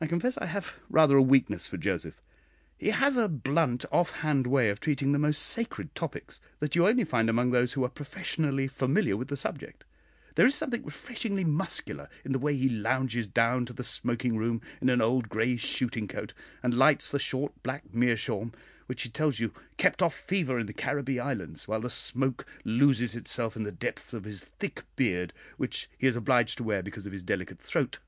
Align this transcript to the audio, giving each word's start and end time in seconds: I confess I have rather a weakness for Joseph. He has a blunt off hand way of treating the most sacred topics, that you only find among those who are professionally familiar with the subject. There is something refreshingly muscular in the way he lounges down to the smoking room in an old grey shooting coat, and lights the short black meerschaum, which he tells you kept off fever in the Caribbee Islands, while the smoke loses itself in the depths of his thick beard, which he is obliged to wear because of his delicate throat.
I 0.00 0.08
confess 0.08 0.36
I 0.38 0.46
have 0.46 0.74
rather 0.88 1.16
a 1.16 1.22
weakness 1.22 1.68
for 1.68 1.76
Joseph. 1.76 2.20
He 2.76 2.88
has 2.90 3.16
a 3.16 3.28
blunt 3.28 3.84
off 3.92 4.10
hand 4.26 4.48
way 4.48 4.70
of 4.70 4.80
treating 4.80 5.12
the 5.12 5.20
most 5.20 5.40
sacred 5.42 5.94
topics, 5.94 6.40
that 6.58 6.74
you 6.74 6.84
only 6.84 7.04
find 7.04 7.30
among 7.30 7.52
those 7.52 7.74
who 7.74 7.84
are 7.84 7.88
professionally 7.90 8.66
familiar 8.66 9.16
with 9.16 9.28
the 9.28 9.36
subject. 9.36 9.84
There 10.34 10.46
is 10.46 10.56
something 10.56 10.82
refreshingly 10.82 11.44
muscular 11.44 12.08
in 12.24 12.32
the 12.32 12.40
way 12.40 12.56
he 12.56 12.68
lounges 12.68 13.28
down 13.28 13.66
to 13.66 13.72
the 13.72 13.84
smoking 13.84 14.36
room 14.36 14.62
in 14.80 14.90
an 14.90 15.00
old 15.00 15.28
grey 15.28 15.54
shooting 15.54 16.08
coat, 16.08 16.34
and 16.60 16.74
lights 16.74 17.12
the 17.12 17.20
short 17.20 17.52
black 17.62 17.94
meerschaum, 17.94 18.50
which 18.86 19.04
he 19.04 19.08
tells 19.08 19.38
you 19.38 19.54
kept 19.76 20.02
off 20.02 20.14
fever 20.16 20.58
in 20.58 20.66
the 20.66 20.72
Caribbee 20.74 21.20
Islands, 21.20 21.68
while 21.68 21.82
the 21.82 21.88
smoke 21.88 22.46
loses 22.64 23.14
itself 23.14 23.54
in 23.54 23.62
the 23.62 23.70
depths 23.70 24.12
of 24.12 24.24
his 24.24 24.46
thick 24.46 24.82
beard, 24.96 25.32
which 25.56 25.88
he 25.96 26.08
is 26.08 26.16
obliged 26.16 26.56
to 26.58 26.64
wear 26.64 26.82
because 26.82 27.06
of 27.06 27.12
his 27.12 27.22
delicate 27.22 27.60
throat. 27.60 28.00